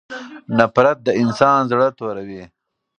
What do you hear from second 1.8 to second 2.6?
توروي.